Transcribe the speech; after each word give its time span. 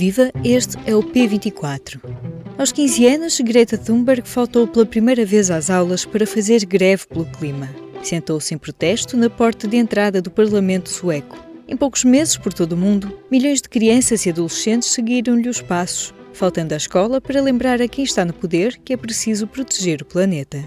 Viva, 0.00 0.32
este 0.42 0.78
é 0.86 0.96
o 0.96 1.02
P24. 1.02 2.00
Aos 2.56 2.72
15 2.72 3.06
anos, 3.06 3.38
Greta 3.40 3.76
Thunberg 3.76 4.26
faltou 4.26 4.66
pela 4.66 4.86
primeira 4.86 5.26
vez 5.26 5.50
às 5.50 5.68
aulas 5.68 6.06
para 6.06 6.26
fazer 6.26 6.64
greve 6.64 7.06
pelo 7.06 7.26
clima. 7.26 7.68
Sentou-se 8.02 8.54
em 8.54 8.56
protesto 8.56 9.14
na 9.14 9.28
porta 9.28 9.68
de 9.68 9.76
entrada 9.76 10.22
do 10.22 10.30
Parlamento 10.30 10.88
sueco. 10.88 11.36
Em 11.68 11.76
poucos 11.76 12.02
meses, 12.02 12.38
por 12.38 12.50
todo 12.54 12.72
o 12.72 12.76
mundo, 12.78 13.12
milhões 13.30 13.60
de 13.60 13.68
crianças 13.68 14.24
e 14.24 14.30
adolescentes 14.30 14.88
seguiram-lhe 14.88 15.50
os 15.50 15.60
passos, 15.60 16.14
faltando 16.32 16.72
à 16.72 16.78
escola 16.78 17.20
para 17.20 17.42
lembrar 17.42 17.82
a 17.82 17.86
quem 17.86 18.02
está 18.02 18.24
no 18.24 18.32
poder 18.32 18.78
que 18.78 18.94
é 18.94 18.96
preciso 18.96 19.46
proteger 19.46 20.00
o 20.00 20.06
planeta. 20.06 20.64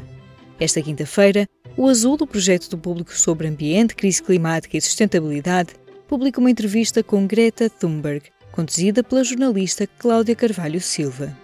Esta 0.60 0.80
quinta-feira, 0.80 1.50
o 1.76 1.90
Azul, 1.90 2.18
o 2.22 2.28
projeto 2.28 2.70
do 2.70 2.78
público 2.78 3.18
sobre 3.18 3.48
ambiente, 3.48 3.96
crise 3.96 4.22
climática 4.22 4.78
e 4.78 4.82
sustentabilidade, 4.82 5.74
publica 6.08 6.40
uma 6.40 6.52
entrevista 6.52 7.02
com 7.02 7.26
Greta 7.26 7.68
Thunberg, 7.68 8.32
conduzida 8.54 9.04
pela 9.04 9.24
jornalista 9.24 9.88
Cláudia 9.98 10.36
Carvalho 10.36 10.80
Silva. 10.80 11.36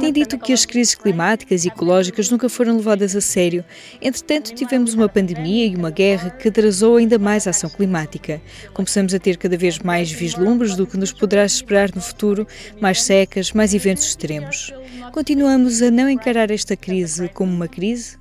Tem 0.00 0.12
dito 0.12 0.38
que 0.38 0.52
as 0.52 0.64
crises 0.64 0.94
climáticas 0.94 1.64
e 1.64 1.68
ecológicas 1.68 2.30
nunca 2.30 2.48
foram 2.48 2.76
levadas 2.76 3.14
a 3.14 3.20
sério. 3.20 3.62
Entretanto, 4.00 4.54
tivemos 4.54 4.94
uma 4.94 5.08
pandemia 5.08 5.66
e 5.66 5.76
uma 5.76 5.90
guerra 5.90 6.30
que 6.30 6.48
atrasou 6.48 6.96
ainda 6.96 7.18
mais 7.18 7.46
a 7.46 7.50
ação 7.50 7.68
climática. 7.68 8.40
Começamos 8.72 9.12
a 9.12 9.18
ter 9.18 9.36
cada 9.36 9.56
vez 9.56 9.78
mais 9.80 10.10
vislumbres 10.10 10.76
do 10.76 10.86
que 10.86 10.96
nos 10.96 11.12
poderá 11.12 11.44
esperar 11.44 11.94
no 11.94 12.00
futuro, 12.00 12.46
mais 12.80 13.02
secas, 13.02 13.52
mais 13.52 13.74
eventos 13.74 14.06
extremos. 14.06 14.72
Continuamos 15.12 15.82
a 15.82 15.90
não 15.90 16.08
encarar 16.08 16.50
esta 16.50 16.76
crise 16.76 17.28
como 17.28 17.52
uma 17.52 17.68
crise? 17.68 18.16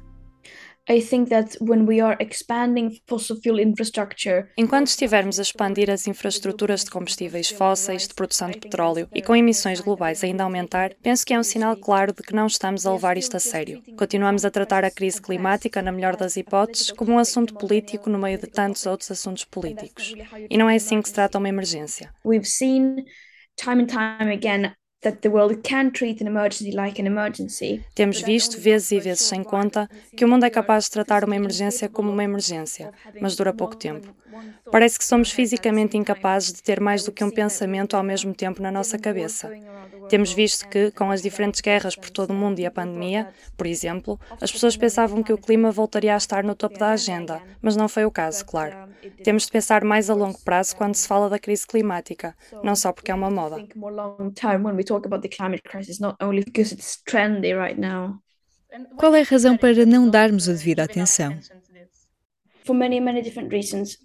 Enquanto 4.58 4.88
estivermos 4.88 5.40
a 5.40 5.42
expandir 5.42 5.90
as 5.90 6.06
infraestruturas 6.06 6.84
de 6.84 6.92
combustíveis 6.92 7.50
fósseis, 7.50 8.08
de 8.08 8.14
produção 8.14 8.52
de 8.52 8.60
petróleo 8.60 9.10
e 9.12 9.20
com 9.20 9.36
emissões 9.36 9.80
globais 9.80 10.24
ainda 10.24 10.44
a 10.44 10.46
aumentar, 10.46 10.94
penso 11.02 11.26
que 11.26 11.34
é 11.34 11.40
um 11.40 11.44
sinal 11.44 11.76
claro 11.76 12.14
de 12.14 12.22
que 12.22 12.36
não 12.36 12.46
estamos 12.46 12.86
a 12.86 12.94
levar 12.94 13.18
isto 13.18 13.36
a 13.36 13.40
sério. 13.40 13.82
Continuamos 13.98 14.46
a 14.46 14.52
tratar 14.52 14.86
a 14.86 14.92
crise 14.92 15.20
climática, 15.20 15.82
na 15.82 15.92
melhor 15.92 16.16
das 16.16 16.38
hipóteses, 16.38 16.92
como 16.92 17.14
um 17.14 17.20
assunto 17.20 17.56
político 17.56 18.08
no 18.08 18.20
meio 18.20 18.38
de 18.38 18.46
tantos 18.46 18.86
outros 18.86 19.10
assuntos 19.10 19.44
políticos. 19.44 20.14
E 20.48 20.56
não 20.56 20.70
é 20.70 20.76
assim 20.76 21.02
que 21.02 21.08
se 21.08 21.16
trata 21.16 21.40
uma 21.40 21.50
emergência. 21.50 22.14
We've 22.24 22.46
seen 22.46 23.06
time 23.58 23.82
and 23.84 23.88
time 23.88 24.32
again 24.32 24.76
temos 27.94 28.22
visto, 28.22 28.60
vezes 28.60 28.92
e 28.92 29.00
vezes 29.00 29.26
sem 29.26 29.44
conta, 29.44 29.90
que 30.16 30.26
o 30.26 30.28
mundo 30.28 30.46
é 30.46 30.50
capaz 30.50 30.86
de 30.86 30.92
tratar 30.92 31.24
uma 31.24 31.36
emergência 31.36 31.90
como 31.90 32.12
uma 32.12 32.24
emergência, 32.24 32.92
mas 33.22 33.36
dura 33.36 33.54
pouco 33.54 33.76
tempo. 33.76 34.14
Parece 34.72 34.98
que 34.98 35.06
somos 35.06 35.32
fisicamente 35.32 35.98
incapazes 35.98 36.52
de 36.54 36.62
ter 36.62 36.80
mais 36.80 37.04
do 37.04 37.12
que 37.12 37.24
um 37.24 37.30
pensamento 37.32 37.96
ao 37.96 38.04
mesmo 38.04 38.34
tempo 38.34 38.62
na 38.62 38.72
nossa 38.72 38.98
cabeça. 38.98 39.52
Temos 40.10 40.34
visto 40.34 40.68
que, 40.68 40.92
com 40.92 41.10
as 41.10 41.22
diferentes 41.22 41.62
guerras 41.62 41.96
por 41.96 42.10
todo 42.10 42.32
o 42.32 42.34
mundo 42.34 42.60
e 42.60 42.66
a 42.66 42.72
pandemia, 42.72 43.28
por 43.58 43.66
exemplo, 43.66 44.20
as 44.40 44.52
pessoas 44.52 44.78
pensavam 44.78 45.24
que 45.24 45.34
o 45.34 45.38
clima 45.38 45.72
voltaria 45.72 46.14
a 46.14 46.18
estar 46.18 46.44
no 46.44 46.56
topo 46.56 46.78
da 46.78 46.90
agenda, 46.90 47.42
mas 47.62 47.76
não 47.76 47.88
foi 47.88 48.06
o 48.06 48.12
caso, 48.12 48.46
claro. 48.46 48.76
Temos 49.24 49.46
de 49.46 49.52
pensar 49.52 49.84
mais 49.84 50.10
a 50.10 50.14
longo 50.14 50.40
prazo 50.44 50.76
quando 50.76 50.96
se 50.96 51.08
fala 51.08 51.30
da 51.30 51.40
crise 51.40 51.66
climática, 51.68 52.36
não 52.62 52.76
só 52.76 52.92
porque 52.94 53.12
é 53.12 53.16
uma 53.16 53.32
moda. 53.32 53.64
Qual 58.98 59.16
é 59.16 59.22
a 59.22 59.24
razão 59.24 59.58
para 59.58 59.86
não 59.86 60.10
darmos 60.10 60.50
a 60.50 60.54
devida 60.54 60.84
atenção? 60.84 61.40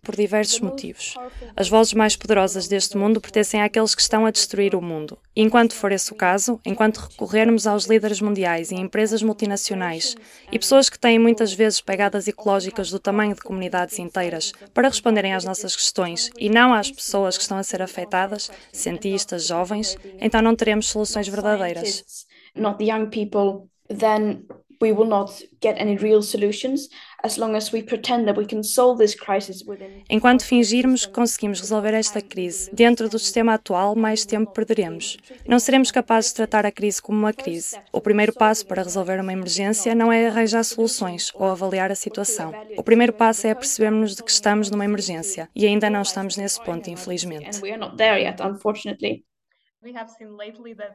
Por 0.03 0.17
diversos 0.17 0.61
motivos. 0.61 1.15
As 1.57 1.69
vozes 1.69 1.93
mais 1.95 2.17
poderosas 2.17 2.69
deste 2.69 2.97
mundo 2.97 3.21
pertencem 3.21 3.63
àqueles 3.63 3.95
que 3.95 4.03
estão 4.03 4.27
a 4.27 4.31
destruir 4.31 4.75
o 4.75 4.83
mundo. 4.83 5.19
E 5.35 5.43
enquanto 5.43 5.75
for 5.75 5.93
esse 5.93 6.13
o 6.13 6.15
caso, 6.15 6.61
enquanto 6.65 6.99
recorrermos 6.99 7.67
aos 7.67 7.87
líderes 7.87 8.21
mundiais 8.21 8.71
e 8.71 8.75
empresas 8.75 9.23
multinacionais 9.23 10.17
e 10.53 10.59
pessoas 10.59 10.91
que 10.91 10.99
têm 10.99 11.19
muitas 11.19 11.53
vezes 11.53 11.81
pegadas 11.81 12.29
ecológicas 12.29 12.91
do 12.91 12.99
tamanho 12.99 13.35
de 13.35 13.41
comunidades 13.41 13.99
inteiras 13.99 14.53
para 14.75 14.89
responderem 14.89 15.35
às 15.35 15.45
nossas 15.45 15.75
questões 15.75 16.31
e 16.39 16.49
não 16.49 16.75
às 16.75 16.91
pessoas 16.91 17.37
que 17.37 17.43
estão 17.43 17.59
a 17.59 17.63
ser 17.63 17.83
afetadas, 17.83 18.51
cientistas, 18.73 19.47
jovens, 19.47 19.97
então 20.21 20.43
não 20.43 20.55
teremos 20.55 20.89
soluções 20.89 21.29
verdadeiras. 21.29 22.05
Not 22.55 22.79
the 22.79 22.93
young 22.93 23.07
people, 23.07 23.69
then 23.89 24.45
we 24.81 24.93
will 24.93 25.07
not 25.07 25.31
get 25.61 25.81
any 25.81 25.97
real 25.97 26.23
solutions 26.23 26.89
Enquanto 30.09 30.45
fingirmos 30.45 31.07
que 31.07 31.13
conseguimos 31.13 31.61
resolver 31.61 31.95
esta 31.95 32.21
crise 32.23 32.71
dentro 32.73 33.09
do 33.09 33.19
sistema 33.19 33.55
atual, 33.55 33.95
mais 33.95 34.25
tempo 34.25 34.53
perderemos. 34.53 35.19
Não 35.47 35.59
seremos 35.59 35.91
capazes 35.91 36.31
de 36.31 36.37
tratar 36.37 36.65
a 36.65 36.73
crise 36.73 37.03
como 37.03 37.19
uma 37.19 37.33
crise. 37.33 37.79
O 37.93 38.01
primeiro 38.01 38.33
passo 38.33 38.67
para 38.67 38.83
resolver 38.83 39.21
uma 39.21 39.33
emergência 39.33 39.95
não 39.95 40.13
é 40.13 40.27
arranjar 40.27 40.65
soluções 40.65 41.31
ou 41.35 41.47
avaliar 41.47 41.91
a 41.91 41.95
situação. 41.95 42.53
O 42.77 42.83
primeiro 42.83 43.13
passo 43.13 43.47
é 43.47 43.55
percebermos 43.55 44.17
de 44.17 44.23
que 44.23 44.31
estamos 44.31 44.71
numa 44.71 44.85
emergência 44.85 45.49
e 45.55 45.67
ainda 45.67 45.91
não 45.91 46.03
estamos 46.03 46.37
nesse 46.37 46.63
ponto, 46.65 46.89
infelizmente. 46.89 47.61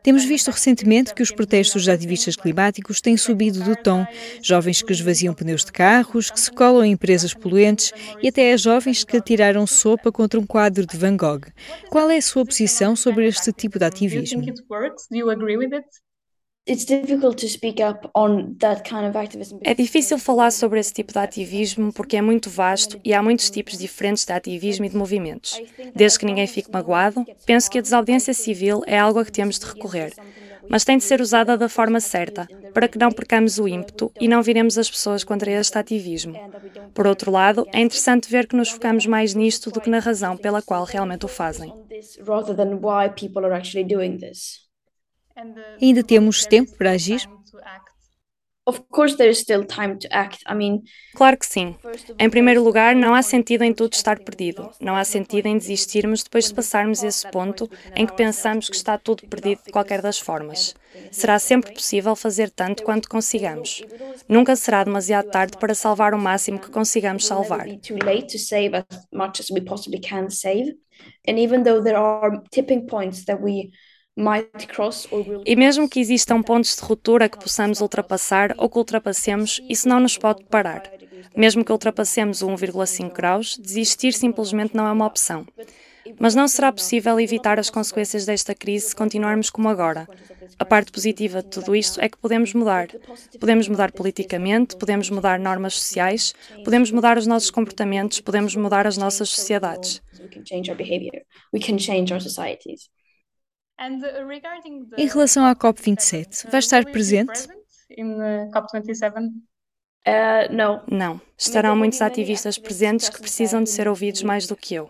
Temos 0.03 0.23
visto 0.25 0.51
recentemente 0.51 1.13
que 1.16 1.23
os 1.23 1.31
protestos 1.31 1.84
de 1.84 1.91
ativistas 1.91 2.35
climáticos 2.35 3.01
têm 3.01 3.18
subido 3.18 3.63
do 3.63 3.75
tom. 3.75 4.06
Jovens 4.44 4.84
que 4.84 4.91
esvaziam 4.91 5.34
pneus 5.34 5.66
de 5.66 5.72
carros, 5.72 6.29
que 6.29 6.40
se 6.40 6.51
colam 6.51 6.85
em 6.85 6.91
empresas 6.91 7.34
poluentes 7.34 7.91
e 8.22 8.28
até 8.28 8.56
jovens 8.56 9.03
que 9.03 9.18
atiraram 9.18 9.66
sopa 9.66 10.12
contra 10.12 10.40
um 10.40 10.46
quadro 10.46 10.85
de 10.85 10.96
Van 10.97 11.18
Gogh. 11.18 11.47
Qual 11.90 12.12
é 12.12 12.18
a 12.18 12.22
sua 12.22 12.46
posição 12.46 12.96
sobre 12.96 13.28
este 13.28 13.51
tipo 13.51 13.79
de 13.79 13.85
ativismo? 13.85 14.44
É 19.64 19.76
difícil 19.76 20.18
falar 20.18 20.50
sobre 20.50 20.80
esse 20.80 20.92
tipo 20.92 21.14
de 21.14 21.20
ativismo 21.20 21.94
porque 21.94 22.18
é 22.18 22.22
muito 22.24 22.50
vasto 22.50 23.00
e 23.06 23.14
há 23.14 23.22
muitos 23.22 23.52
tipos 23.52 23.78
diferentes 23.78 24.26
de 24.26 24.34
ativismo 24.34 24.84
e 24.84 24.90
de 24.90 24.98
movimentos. 24.98 25.62
Desde 25.94 26.18
que 26.18 26.26
ninguém 26.26 26.48
fique 26.48 26.72
magoado, 26.72 27.24
penso 27.46 27.70
que 27.70 27.78
a 27.78 27.81
desobediência 27.81 28.34
civil 28.34 28.81
é 28.88 28.98
algo 28.98 29.20
a 29.20 29.26
que 29.26 29.31
temos 29.31 29.59
de 29.59 29.66
recorrer, 29.68 30.12
mas 30.68 30.84
tem 30.84 30.98
de 30.98 31.03
ser 31.03 31.22
usada 31.22 31.56
da 31.56 31.70
forma 31.70 32.00
certa, 32.00 32.48
para 32.74 32.88
que 32.88 32.97
não 32.97 33.12
percamos 33.12 33.59
o 33.59 33.68
ímpeto 33.68 34.12
e 34.20 34.28
não 34.28 34.42
viremos 34.42 34.80
as 34.80 34.90
pessoas 34.90 35.24
contra 35.24 35.52
este 35.52 35.78
ativismo. 35.78 36.34
Por 36.96 37.06
outro 37.06 37.30
lado, 37.30 37.68
é 37.72 37.80
interessante 37.80 38.28
ver 38.28 38.47
que 38.47 38.56
nos 38.56 38.70
focamos 38.70 39.06
mais 39.06 39.36
nisto 39.36 39.70
do 39.70 39.80
que 39.80 39.90
na 39.90 40.00
razão 40.00 40.36
pela 40.36 40.64
qual 40.64 40.84
realmente 40.84 41.26
o 41.26 41.30
fazem. 41.30 41.72
Ainda 45.81 46.03
temos 46.03 46.46
tempo 46.46 46.75
para 46.78 46.91
agir? 46.91 47.22
Claro 51.13 51.38
que 51.38 51.46
sim. 51.46 51.75
Em 52.18 52.29
primeiro 52.29 52.63
lugar, 52.63 52.96
não 52.96 53.13
há 53.13 53.22
sentido 53.22 53.63
em 53.63 53.72
tudo 53.72 53.94
estar 53.94 54.18
perdido. 54.19 54.72
Não 54.81 54.96
há 54.96 55.03
sentido 55.03 55.46
em 55.46 55.57
desistirmos 55.57 56.23
depois 56.23 56.47
de 56.47 56.53
passarmos 56.56 57.03
esse 57.03 57.29
ponto 57.29 57.69
em 57.96 58.07
que 58.07 58.16
pensamos 58.16 58.68
que 58.68 58.75
está 58.75 58.97
tudo 58.97 59.28
perdido 59.28 59.62
de 59.66 59.72
qualquer 59.72 60.01
das 60.01 60.18
formas. 60.18 60.73
Será 61.12 61.38
sempre 61.38 61.73
possível 61.73 62.16
fazer 62.16 62.50
tanto 62.50 62.81
quanto 62.81 63.07
consigamos. 63.07 63.84
Nunca 64.28 64.56
será 64.56 64.84
demasiado 64.84 65.29
tarde 65.29 65.57
para 65.59 65.75
salvar 65.75 66.16
o 66.16 66.17
máximo 66.17 66.59
que 66.59 66.72
consigamos 66.72 67.28
salvar. 67.28 67.67
And 71.28 71.38
even 71.38 71.63
though 71.63 71.84
there 71.84 71.97
are 71.97 72.41
tipping 72.52 72.88
points 72.88 73.25
that 73.25 73.41
we 73.41 73.72
e 75.46 75.56
mesmo 75.58 75.90
que 75.90 76.00
existam 76.00 76.42
pontos 76.42 76.76
de 76.76 76.81
ruptura 76.81 77.28
que 77.28 77.38
possamos 77.38 77.81
ultrapassar 77.81 78.56
ou 78.58 78.70
que 78.70 78.78
ultrapassemos, 78.78 79.62
isso 79.70 79.90
não 79.90 80.00
nos 80.00 80.18
pode 80.18 80.44
parar. 80.46 80.90
Mesmo 81.36 81.66
que 81.66 81.72
ultrapassemos 81.72 82.42
o 82.42 82.48
1,5 82.48 83.12
graus, 83.12 83.58
desistir 83.58 84.14
simplesmente 84.14 84.74
não 84.74 84.88
é 84.88 84.92
uma 84.92 85.06
opção. 85.06 85.46
Mas 86.18 86.34
não 86.34 86.48
será 86.48 86.72
possível 86.72 87.20
evitar 87.20 87.59
as 87.59 87.70
consequências 87.70 88.26
desta 88.26 88.56
crise 88.56 88.90
se 88.90 88.96
continuarmos 88.96 89.50
como 89.50 89.67
agora. 89.67 90.08
A 90.58 90.64
parte 90.64 90.91
positiva 90.94 91.41
de 91.41 91.50
tudo 91.50 91.76
isto 91.76 92.00
é 92.00 92.08
que 92.08 92.18
podemos 92.18 92.53
mudar. 92.53 92.88
Podemos 93.38 93.68
mudar 93.68 93.91
politicamente, 93.91 94.78
podemos 94.78 95.09
mudar 95.09 95.40
normas 95.40 95.73
sociais, 95.73 96.34
podemos 96.64 96.90
mudar 96.90 97.18
os 97.18 97.28
nossos 97.28 97.52
comportamentos, 97.52 98.22
podemos 98.22 98.56
mudar 98.56 98.88
as 98.88 98.96
nossas 98.96 99.29
sociedades. 99.29 100.02
Uh, 103.79 104.95
em 104.97 105.07
relação 105.07 105.45
à 105.45 105.55
COP27, 105.55 106.49
vai 106.49 106.59
estar 106.59 106.85
presente? 106.85 107.47
Uh, 110.07 110.53
não. 110.53 110.83
Não. 110.89 111.22
Estarão 111.37 111.75
muitos 111.75 112.01
ativistas 112.01 112.57
presentes 112.57 113.09
que 113.09 113.19
precisam 113.19 113.63
de 113.63 113.69
ser 113.69 113.87
ouvidos 113.87 114.23
mais 114.23 114.47
do 114.47 114.55
que 114.55 114.75
eu. 114.75 114.89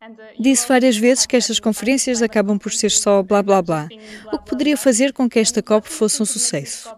Uh, 0.00 0.38
Disse 0.38 0.66
várias 0.66 0.96
vezes 0.96 1.26
que 1.26 1.36
estas 1.36 1.60
conferências 1.60 2.22
acabam 2.22 2.58
por 2.58 2.72
ser 2.72 2.90
só 2.90 3.22
blá 3.22 3.42
blá 3.42 3.60
blá. 3.60 3.88
O 4.32 4.38
que 4.38 4.50
poderia 4.50 4.76
fazer 4.76 5.12
com 5.12 5.28
que 5.28 5.38
esta 5.38 5.62
COP 5.62 5.86
fosse 5.88 6.22
um 6.22 6.24
sucesso? 6.24 6.88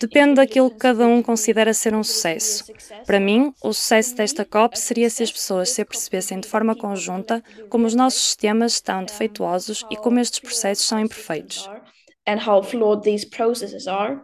Depende 0.00 0.34
daquilo 0.34 0.70
que 0.70 0.76
cada 0.76 1.06
um 1.06 1.22
considera 1.22 1.72
ser 1.72 1.94
um 1.94 2.02
sucesso. 2.02 2.64
Para 3.06 3.20
mim, 3.20 3.52
o 3.62 3.72
sucesso 3.72 4.14
desta 4.16 4.44
COP 4.44 4.78
seria 4.78 5.08
se 5.08 5.22
as 5.22 5.32
pessoas 5.32 5.70
se 5.70 5.82
apercebessem 5.82 6.40
de 6.40 6.48
forma 6.48 6.76
conjunta 6.76 7.42
como 7.68 7.86
os 7.86 7.94
nossos 7.94 8.22
sistemas 8.22 8.74
estão 8.74 9.04
defeituosos 9.04 9.84
e 9.90 9.96
como 9.96 10.20
estes 10.20 10.40
processos 10.40 10.84
são 10.84 11.00
imperfeitos. 11.00 11.68
And 12.26 12.38
how 12.46 12.62
flawed 12.62 13.02
these 13.02 13.26
processes 13.26 13.86
are 13.86 14.20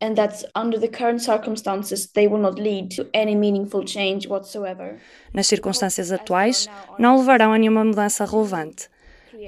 and 0.00 0.14
that 0.16 0.44
under 0.54 0.78
the 0.78 0.88
current 0.88 1.20
circumstances 1.20 2.10
they 2.12 2.26
will 2.26 2.40
not 2.40 2.60
lead 2.60 2.94
to 2.96 3.06
any 3.14 3.34
meaningful 3.34 3.84
change 3.86 4.28
whatsoever. 4.28 4.98
Nas 5.32 5.46
circunstâncias 5.46 6.12
atuais, 6.12 6.68
não 6.98 7.18
levarão 7.18 7.52
a 7.52 7.58
nenhuma 7.58 7.84
mudança 7.84 8.24
relevante. 8.24 8.88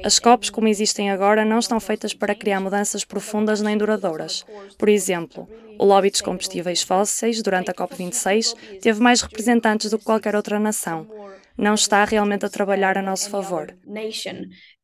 As 0.04 0.19
COPs, 0.19 0.50
como 0.50 0.69
existem 0.69 1.10
agora, 1.10 1.44
não 1.44 1.58
estão 1.58 1.81
feitas 1.81 2.14
para 2.14 2.34
criar 2.34 2.60
mudanças 2.60 3.04
profundas 3.04 3.60
nem 3.60 3.76
duradouras. 3.76 4.44
Por 4.78 4.88
exemplo, 4.88 5.48
o 5.78 5.84
lobby 5.84 6.10
dos 6.10 6.20
combustíveis 6.20 6.82
fósseis, 6.82 7.43
durante 7.43 7.70
a 7.70 7.75
COP26, 7.75 8.54
teve 8.81 9.00
mais 9.00 9.20
representantes 9.20 9.90
do 9.90 9.98
que 9.98 10.04
qualquer 10.04 10.34
outra 10.34 10.58
nação. 10.58 11.06
Não 11.58 11.75
está 11.75 12.04
realmente 12.04 12.44
a 12.44 12.50
trabalhar 12.50 12.98
a 12.98 13.02
nosso 13.02 13.31
favor. 13.31 13.75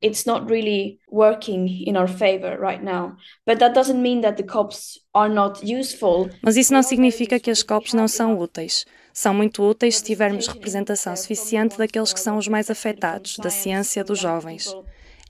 It's 0.03 0.25
not 0.25 0.51
really 0.51 0.99
working 1.11 1.85
in 1.87 1.97
our 1.97 2.09
favor 2.09 2.59
right 2.59 2.83
now. 2.83 3.17
But 3.47 3.59
that 3.59 3.75
doesn't 3.75 4.01
mean 4.01 4.23
that 4.23 4.37
the 4.37 4.49
COPs 4.49 4.99
are 5.13 5.33
not 5.33 5.63
useful. 5.63 6.31
Mas 6.43 6.57
isso 6.57 6.73
não 6.73 6.83
significa 6.83 7.39
que 7.39 7.51
as 7.51 7.63
COPs 7.63 7.93
não 7.93 8.09
são 8.09 8.39
úteis. 8.39 8.87
São 9.13 9.35
muito 9.35 9.63
úteis 9.63 9.99
se 9.99 10.05
tivermos 10.05 10.47
representação 10.47 11.15
suficiente 11.15 11.77
daqueles 11.77 12.15
que 12.15 12.21
são 12.21 12.39
os 12.39 12.49
mais 12.49 12.71
afetados, 12.71 13.37
da 13.37 13.51
ciência, 13.51 14.03
dos 14.03 14.19
jovens. 14.19 14.75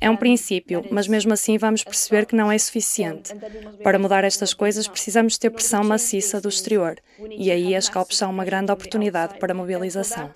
É 0.03 0.11
um 0.11 0.17
princípio, 0.17 0.85
mas 0.91 1.07
mesmo 1.07 1.33
assim 1.33 1.57
vamos 1.57 1.85
perceber 1.85 2.27
que 2.27 2.35
não 2.35 2.51
é 2.51 2.59
suficiente. 2.59 3.33
Para 3.85 4.01
mudar 4.01 4.25
estas 4.25 4.53
coisas, 4.53 4.89
precisamos 4.89 5.39
ter 5.39 5.51
pressão 5.51 5.85
maciça 5.85 6.41
do 6.41 6.49
exterior. 6.49 6.97
E 7.39 7.53
aí 7.53 7.73
as 7.77 7.89
COPs 7.89 8.17
são 8.17 8.29
uma 8.31 8.45
grande 8.45 8.73
oportunidade 8.73 9.39
para 9.39 9.55
mobilização. 9.55 10.35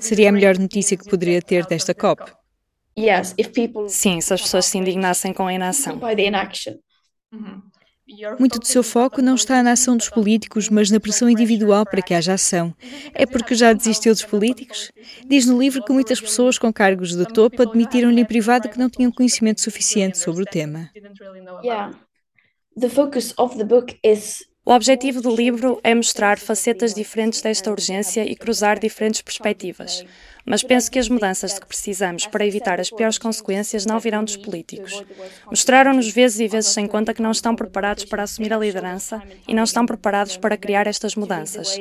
Seria 0.00 0.30
a 0.30 0.32
melhor 0.32 0.58
notícia 0.58 0.96
que 0.96 1.04
poderia 1.04 1.40
ter 1.40 1.64
desta 1.66 1.94
COP? 1.94 2.32
Sim, 3.86 4.20
se 4.20 4.34
as 4.34 4.42
pessoas 4.42 4.66
se 4.66 4.78
indignassem 4.78 5.32
com 5.32 5.46
a 5.46 5.52
inação. 5.54 6.02
Muito 8.38 8.58
do 8.58 8.66
seu 8.66 8.82
foco 8.82 9.22
não 9.22 9.34
está 9.34 9.62
na 9.62 9.72
ação 9.72 9.96
dos 9.96 10.08
políticos, 10.08 10.68
mas 10.68 10.90
na 10.90 10.98
pressão 10.98 11.28
individual 11.28 11.84
para 11.84 12.02
que 12.02 12.14
haja 12.14 12.34
ação. 12.34 12.74
É 13.14 13.24
porque 13.24 13.54
já 13.54 13.72
desistiu 13.72 14.12
dos 14.12 14.24
políticos? 14.24 14.90
Diz 15.26 15.46
no 15.46 15.58
livro 15.60 15.82
que 15.84 15.92
muitas 15.92 16.20
pessoas 16.20 16.58
com 16.58 16.72
cargos 16.72 17.16
de 17.16 17.26
topo 17.26 17.62
admitiram-lhe 17.62 18.20
em 18.20 18.24
privado 18.24 18.68
que 18.68 18.78
não 18.78 18.90
tinham 18.90 19.12
conhecimento 19.12 19.60
suficiente 19.60 20.18
sobre 20.18 20.42
o 20.42 20.46
tema. 20.46 20.90
O 24.70 24.72
objetivo 24.72 25.20
do 25.20 25.34
livro 25.34 25.80
é 25.82 25.92
mostrar 25.92 26.38
facetas 26.38 26.94
diferentes 26.94 27.42
desta 27.42 27.72
urgência 27.72 28.22
e 28.24 28.36
cruzar 28.36 28.78
diferentes 28.78 29.20
perspectivas. 29.20 30.06
Mas 30.46 30.62
penso 30.62 30.88
que 30.88 31.00
as 31.00 31.08
mudanças 31.08 31.54
de 31.54 31.60
que 31.60 31.66
precisamos 31.66 32.24
para 32.28 32.46
evitar 32.46 32.78
as 32.78 32.88
piores 32.88 33.18
consequências 33.18 33.84
não 33.84 33.98
virão 33.98 34.22
dos 34.22 34.36
políticos. 34.36 35.02
Mostraram-nos 35.46 36.08
vezes 36.12 36.38
e 36.38 36.46
vezes 36.46 36.70
sem 36.70 36.86
conta 36.86 37.12
que 37.12 37.20
não 37.20 37.32
estão 37.32 37.56
preparados 37.56 38.04
para 38.04 38.22
assumir 38.22 38.52
a 38.52 38.58
liderança 38.58 39.20
e 39.48 39.52
não 39.52 39.64
estão 39.64 39.84
preparados 39.84 40.36
para 40.36 40.56
criar 40.56 40.86
estas 40.86 41.16
mudanças. 41.16 41.76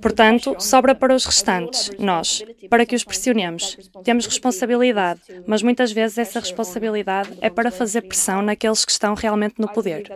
Portanto, 0.00 0.56
sobra 0.60 0.94
para 0.94 1.14
os 1.14 1.24
restantes, 1.24 1.90
nós, 1.98 2.44
para 2.70 2.86
que 2.86 2.94
os 2.94 3.02
pressionemos. 3.02 3.76
Temos 4.04 4.26
responsabilidade, 4.26 5.20
mas 5.44 5.60
muitas 5.60 5.90
vezes 5.90 6.16
essa 6.16 6.38
responsabilidade 6.38 7.36
é 7.40 7.50
para 7.50 7.72
fazer 7.72 8.02
pressão 8.02 8.40
naqueles 8.40 8.84
que 8.84 8.92
estão 8.92 9.14
realmente 9.14 9.56
no 9.58 9.68
poder. 9.68 10.12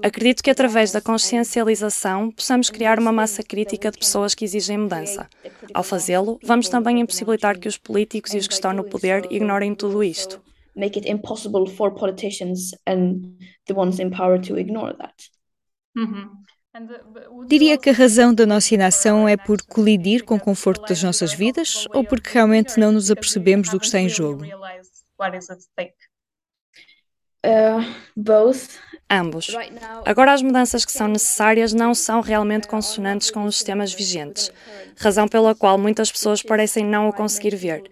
Acredito 0.00 0.42
que 0.44 0.50
através 0.50 0.92
da 0.92 1.00
consciencialização 1.00 2.30
possamos 2.30 2.70
criar 2.70 3.00
uma 3.00 3.12
massa 3.12 3.42
crítica 3.42 3.90
de 3.90 3.98
pessoas 3.98 4.34
que 4.34 4.44
exigem 4.44 4.78
mudança. 4.78 5.28
Ao 5.74 5.82
fazê-lo, 5.82 6.38
vamos 6.42 6.68
também 6.68 7.00
impossibilitar 7.00 7.58
que 7.58 7.68
os 7.68 7.76
políticos 7.76 8.32
e 8.32 8.38
os 8.38 8.46
que 8.46 8.54
estão 8.54 8.72
no 8.72 8.84
poder 8.84 9.26
ignorem 9.30 9.74
tudo 9.74 10.04
isto. 10.04 10.40
Make 10.76 11.00
it 11.00 11.10
impossible 11.10 11.66
for 11.66 11.90
politicians 11.92 12.70
and 12.86 13.36
the 13.66 13.74
ones 13.74 13.98
in 13.98 14.10
power 14.10 14.40
to 14.40 14.56
ignore 14.56 14.96
that. 14.96 15.14
Uhum. 15.96 16.30
Diria 17.46 17.76
que 17.76 17.90
a 17.90 17.92
razão 17.92 18.32
da 18.32 18.46
nossa 18.46 18.74
inação 18.74 19.28
é 19.28 19.36
por 19.36 19.60
colidir 19.62 20.24
com 20.24 20.36
o 20.36 20.40
conforto 20.40 20.86
das 20.88 21.02
nossas 21.02 21.32
vidas 21.32 21.84
ou 21.92 22.04
porque 22.04 22.30
realmente 22.32 22.78
não 22.78 22.92
nos 22.92 23.10
apercebemos 23.10 23.68
do 23.70 23.80
que 23.80 23.86
está 23.86 23.98
em 23.98 24.08
jogo? 24.08 24.44
Uh, 27.44 27.82
both. 28.16 28.78
Ambos. 29.10 29.52
Agora, 30.04 30.32
as 30.32 30.40
mudanças 30.40 30.84
que 30.84 30.92
são 30.92 31.08
necessárias 31.08 31.72
não 31.72 31.92
são 31.94 32.20
realmente 32.20 32.68
consonantes 32.68 33.28
com 33.28 33.44
os 33.44 33.56
sistemas 33.56 33.92
vigentes, 33.92 34.52
razão 34.96 35.26
pela 35.26 35.52
qual 35.52 35.76
muitas 35.76 36.12
pessoas 36.12 36.42
parecem 36.42 36.84
não 36.84 37.08
o 37.08 37.12
conseguir 37.12 37.56
ver. 37.56 37.82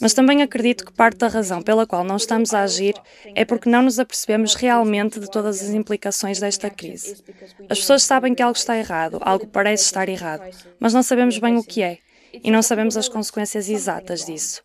Mas 0.00 0.14
também 0.14 0.42
acredito 0.42 0.86
que 0.86 0.92
parte 0.92 1.18
da 1.18 1.28
razão 1.28 1.60
pela 1.60 1.86
qual 1.86 2.02
não 2.02 2.16
estamos 2.16 2.54
a 2.54 2.62
agir 2.62 2.94
é 3.34 3.44
porque 3.44 3.68
não 3.68 3.82
nos 3.82 3.98
apercebemos 3.98 4.54
realmente 4.54 5.20
de 5.20 5.30
todas 5.30 5.62
as 5.62 5.70
implicações 5.70 6.40
desta 6.40 6.70
crise. 6.70 7.22
As 7.68 7.78
pessoas 7.78 8.02
sabem 8.02 8.34
que 8.34 8.42
algo 8.42 8.56
está 8.56 8.76
errado, 8.76 9.18
algo 9.20 9.46
parece 9.46 9.84
estar 9.84 10.08
errado, 10.08 10.42
mas 10.80 10.94
não 10.94 11.02
sabemos 11.02 11.38
bem 11.38 11.56
o 11.58 11.62
que 11.62 11.82
é 11.82 11.98
e 12.32 12.50
não 12.50 12.62
sabemos 12.62 12.96
as 12.96 13.08
consequências 13.08 13.68
exatas 13.68 14.24
disso 14.24 14.62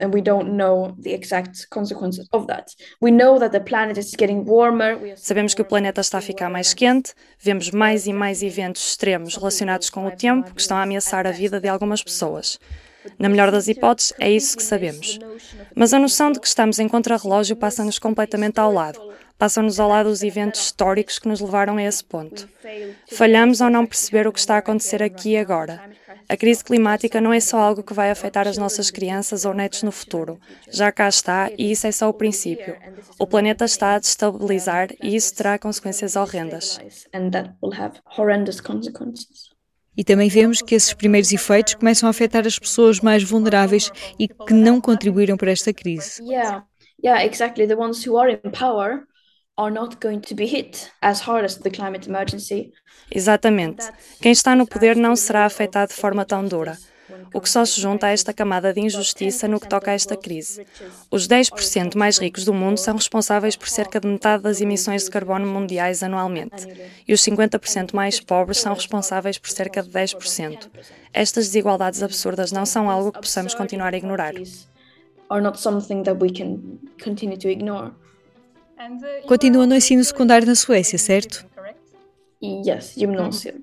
and 0.00 0.12
we 0.12 0.20
don't 0.20 0.50
know 0.50 0.94
the 0.98 1.12
exact 1.12 1.68
consequences 1.70 2.26
of 2.32 2.46
that. 2.46 2.74
We 3.00 3.10
know 3.10 3.38
that 3.38 3.52
the 3.52 3.60
planet 3.60 3.98
is 3.98 4.14
getting 4.16 4.44
warmer. 4.44 5.16
Sabemos 5.16 5.54
que 5.54 5.62
o 5.62 5.64
planeta 5.64 6.00
está 6.00 6.18
a 6.18 6.22
ficar 6.22 6.48
mais 6.50 6.74
quente, 6.74 7.14
vemos 7.38 7.70
mais 7.70 8.06
e 8.06 8.12
mais 8.12 8.42
eventos 8.42 8.86
extremos 8.88 9.36
relacionados 9.36 9.90
com 9.90 10.06
o 10.06 10.10
tempo 10.10 10.54
que 10.54 10.60
estão 10.60 10.76
a 10.76 10.82
ameaçar 10.82 11.26
a 11.26 11.30
vida 11.30 11.60
de 11.60 11.68
algumas 11.68 12.02
pessoas. 12.02 12.58
Na 13.18 13.28
melhor 13.28 13.50
das 13.50 13.68
hipóteses, 13.68 14.12
é 14.18 14.30
isso 14.30 14.56
que 14.56 14.62
sabemos. 14.62 15.18
Mas 15.74 15.94
a 15.94 15.98
noção 15.98 16.32
de 16.32 16.40
que 16.40 16.46
estamos 16.46 16.78
em 16.78 16.88
contrarrelógio 16.88 17.56
passa-nos 17.56 17.98
completamente 17.98 18.58
ao 18.58 18.72
lado. 18.72 19.00
Passam-nos 19.40 19.80
ao 19.80 19.88
lado 19.88 20.10
os 20.10 20.22
eventos 20.22 20.60
históricos 20.60 21.18
que 21.18 21.26
nos 21.26 21.40
levaram 21.40 21.78
a 21.78 21.82
esse 21.82 22.04
ponto. 22.04 22.46
Falhamos 23.10 23.62
ao 23.62 23.70
não 23.70 23.86
perceber 23.86 24.26
o 24.26 24.32
que 24.32 24.38
está 24.38 24.56
a 24.56 24.58
acontecer 24.58 25.02
aqui 25.02 25.30
e 25.30 25.38
agora. 25.38 25.80
A 26.28 26.36
crise 26.36 26.62
climática 26.62 27.22
não 27.22 27.32
é 27.32 27.40
só 27.40 27.58
algo 27.58 27.82
que 27.82 27.94
vai 27.94 28.10
afetar 28.10 28.46
as 28.46 28.58
nossas 28.58 28.90
crianças 28.90 29.46
ou 29.46 29.54
netos 29.54 29.82
no 29.82 29.90
futuro. 29.90 30.38
Já 30.70 30.92
cá 30.92 31.08
está 31.08 31.50
e 31.56 31.72
isso 31.72 31.86
é 31.86 31.90
só 31.90 32.10
o 32.10 32.12
princípio. 32.12 32.76
O 33.18 33.26
planeta 33.26 33.64
está 33.64 33.94
a 33.94 33.98
destabilizar 33.98 34.90
e 35.02 35.16
isso 35.16 35.34
terá 35.34 35.58
consequências 35.58 36.16
horrendas. 36.16 36.78
E 39.96 40.04
também 40.04 40.28
vemos 40.28 40.60
que 40.60 40.74
esses 40.74 40.92
primeiros 40.92 41.32
efeitos 41.32 41.76
começam 41.76 42.06
a 42.06 42.10
afetar 42.10 42.46
as 42.46 42.58
pessoas 42.58 43.00
mais 43.00 43.22
vulneráveis 43.22 43.90
e 44.18 44.28
que 44.28 44.52
não 44.52 44.82
contribuíram 44.82 45.38
para 45.38 45.50
esta 45.50 45.72
crise. 45.72 46.22
Yeah, 46.22 46.66
yeah, 47.02 47.24
exactly. 47.24 47.66
The 47.66 47.76
ones 47.76 48.06
who 48.06 48.18
are 48.18 48.32
in 48.32 48.50
power 48.50 49.08
are 49.60 49.70
not 49.70 49.98
going 50.00 50.20
to 50.20 50.34
be 50.34 50.46
hit 50.46 50.90
as 51.02 51.20
hard 51.20 51.44
as 51.44 51.56
the 51.56 51.70
climate 51.70 52.08
emergency. 52.08 52.72
Exatamente. 53.10 53.84
Quem 54.22 54.32
está 54.32 54.56
no 54.56 54.66
poder 54.66 54.96
não 54.96 55.14
será 55.14 55.44
afetado 55.44 55.92
de 55.92 56.00
forma 56.00 56.24
tão 56.24 56.46
dura. 56.46 56.78
O 57.34 57.40
que 57.40 57.50
só 57.50 57.64
se 57.64 57.80
junta 57.80 58.06
a 58.06 58.10
esta 58.10 58.32
camada 58.32 58.72
de 58.72 58.80
injustiça 58.80 59.46
no 59.46 59.60
que 59.60 59.68
toca 59.68 59.90
a 59.90 59.94
esta 59.94 60.16
crise. 60.16 60.64
Os 61.10 61.28
10% 61.28 61.94
mais 61.94 62.18
ricos 62.18 62.44
do 62.44 62.54
mundo 62.54 62.78
são 62.78 62.94
responsáveis 62.94 63.56
por 63.56 63.68
cerca 63.68 64.00
de 64.00 64.08
metade 64.08 64.44
das 64.44 64.60
emissões 64.60 65.04
de 65.04 65.10
carbono 65.10 65.46
mundiais 65.46 66.02
anualmente, 66.02 66.66
e 67.06 67.12
os 67.12 67.20
50% 67.20 67.94
mais 67.94 68.20
pobres 68.20 68.58
são 68.58 68.72
responsáveis 68.72 69.38
por 69.38 69.50
cerca 69.50 69.82
de 69.82 69.90
10%. 69.90 70.70
Estas 71.12 71.46
desigualdades 71.46 72.02
absurdas 72.02 72.52
não 72.52 72.64
são 72.64 72.88
algo 72.88 73.12
que 73.12 73.20
possamos 73.20 73.54
continuar 73.54 73.92
a 73.92 73.98
ignorar. 73.98 74.32
Are 75.28 75.42
not 75.42 75.60
something 75.60 76.02
that 76.04 76.22
we 76.22 76.30
can 76.30 76.58
continue 77.02 77.36
to 77.36 77.48
ignore. 77.48 77.92
Continua 79.26 79.66
no 79.66 79.76
ensino 79.76 80.02
secundário 80.02 80.46
na 80.46 80.54
Suécia, 80.54 80.98
certo? 80.98 81.46
Yes, 82.42 82.94
gymnasium. 82.96 83.60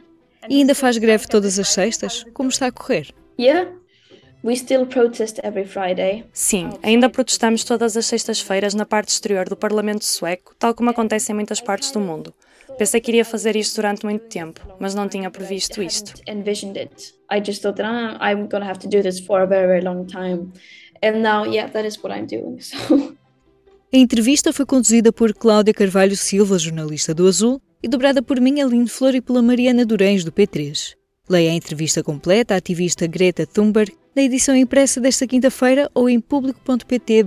E 0.50 0.60
ainda 0.60 0.76
faz 0.76 0.98
greve 0.98 1.28
todas 1.28 1.58
as 1.58 1.70
sextas? 1.70 2.24
Como 2.34 2.50
está 2.50 2.68
a 2.68 2.72
correr? 2.72 3.14
Yeah. 3.40 3.72
We 4.44 4.56
still 4.56 4.86
protest 4.86 5.40
every 5.44 5.66
Friday. 5.66 6.24
Sim, 6.32 6.70
ainda 6.84 7.10
protestamos 7.10 7.64
todas 7.64 7.98
as 7.98 8.06
sextas-feiras 8.06 8.76
na 8.76 8.86
parte 8.86 9.10
exterior 9.10 9.50
do 9.50 9.58
Parlamento 9.58 10.06
Sueco, 10.06 10.56
tal 10.58 10.76
como 10.76 10.92
acontece 10.92 11.32
em 11.32 11.36
muitas 11.36 11.60
partes 11.60 11.92
do 11.92 12.00
mundo. 12.00 12.34
Pensei 12.78 13.02
que 13.02 13.10
iria 13.10 13.26
fazer 13.26 13.56
isto 13.56 13.76
durante 13.76 14.06
muito 14.06 14.28
tempo, 14.28 14.62
mas 14.80 14.94
não 14.94 15.10
tinha 15.10 15.32
previsto 15.32 15.82
isto. 15.82 16.14
I 17.30 17.42
just 17.44 17.62
thought 17.62 17.78
that 17.78 17.86
ah, 17.86 18.18
I'm 18.22 18.48
going 18.48 18.62
to 18.62 18.70
have 18.70 18.80
to 18.80 18.88
do 18.88 19.02
this 19.02 19.20
for 19.20 19.42
a 19.42 19.48
very, 19.48 19.68
very 19.68 19.82
long 19.82 20.06
time. 20.06 20.54
And 21.02 21.22
now, 21.22 21.44
yeah, 21.44 21.70
that 21.72 21.86
is 21.86 22.02
what 22.02 22.14
I'm 22.16 22.28
doing. 22.28 22.60
So 22.62 23.17
A 23.94 23.96
entrevista 23.96 24.52
foi 24.52 24.66
conduzida 24.66 25.14
por 25.14 25.34
Cláudia 25.34 25.74
Carvalho 25.74 26.18
Silva, 26.18 26.60
jornalista 26.60 27.14
do 27.14 27.26
Azul, 27.26 27.62
e 27.82 27.88
dobrada 27.88 28.22
por 28.22 28.38
mim, 28.42 28.60
Aline 28.60 28.90
Flor, 28.90 29.16
e 29.16 29.22
pela 29.22 29.42
Mariana 29.42 29.86
Durães, 29.86 30.26
do 30.26 30.32
P3. 30.32 30.94
Leia 31.30 31.52
a 31.52 31.54
entrevista 31.54 32.04
completa 32.04 32.54
à 32.54 32.58
ativista 32.58 33.08
Greta 33.08 33.48
Thunberg 33.48 33.96
na 34.14 34.24
edição 34.24 34.54
impressa 34.54 35.00
desta 35.00 35.26
quinta-feira 35.26 35.90
ou 35.94 36.10
em 36.10 36.20
público.pt 36.20 37.26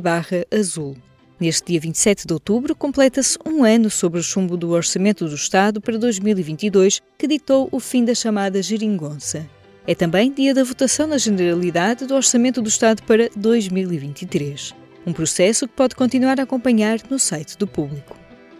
azul. 0.51 0.99
Neste 1.41 1.69
dia 1.69 1.81
27 1.81 2.27
de 2.27 2.33
outubro, 2.35 2.77
completa-se 2.77 3.39
um 3.47 3.65
ano 3.65 3.89
sobre 3.89 4.21
o 4.21 4.23
chumbo 4.23 4.55
do 4.55 4.71
Orçamento 4.73 5.27
do 5.27 5.35
Estado 5.35 5.81
para 5.81 5.97
2022, 5.97 7.01
que 7.17 7.27
ditou 7.27 7.71
o 7.73 7.81
fim 7.81 8.05
da 8.05 8.15
chamada 8.15 8.63
geringonça. 8.63 9.49
É 9.87 9.95
também 9.95 10.31
dia 10.31 10.53
da 10.53 10.63
votação 10.63 11.07
na 11.07 11.17
generalidade 11.17 12.05
do 12.05 12.15
Orçamento 12.15 12.61
do 12.61 12.69
Estado 12.69 13.03
para 13.05 13.31
2023. 13.35 14.80
Um 15.07 15.13
processo 15.13 15.67
que 15.67 15.75
pode 15.75 15.95
continuar 15.95 16.39
a 16.39 16.43
acompanhar 16.43 16.99
no 17.09 17.19
site 17.19 17.57
do 17.57 17.67
público. 17.67 18.15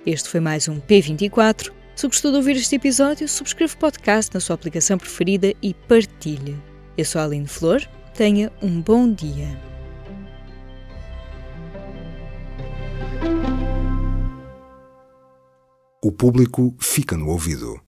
Este 0.07 0.29
foi 0.29 0.41
mais 0.41 0.69
um 0.69 0.81
P24. 0.81 1.71
Se 1.95 2.07
gostou 2.07 2.31
de 2.31 2.39
ouvir 2.39 2.57
este 2.57 2.77
episódio, 2.77 3.29
subscreva 3.29 3.75
o 3.75 3.77
podcast 3.77 4.33
na 4.33 4.41
sua 4.41 4.55
aplicação 4.55 4.97
preferida 4.97 5.53
e 5.63 5.75
partilhe. 5.75 6.57
Eu 6.97 7.05
sou 7.05 7.21
a 7.21 7.25
Aline 7.25 7.47
Flor. 7.47 7.83
Tenha 8.15 8.51
um 8.63 8.81
bom 8.81 9.13
dia. 9.13 9.49
O 16.03 16.11
público 16.11 16.75
fica 16.81 17.19
no 17.19 17.29
ouvido. 17.29 17.79